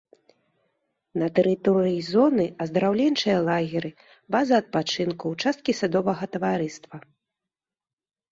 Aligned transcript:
На 1.23 1.27
тэрыторыі 1.39 1.99
зоны 2.11 2.45
аздараўленчыя 2.63 3.35
лагеры, 3.49 3.91
база 4.35 4.53
адпачынку, 4.61 5.23
участкі 5.37 5.71
садовага 5.83 6.25
таварыства. 6.37 6.95